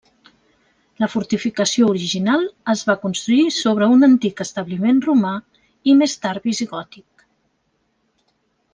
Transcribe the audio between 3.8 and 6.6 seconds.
un antic establiment romà i més tard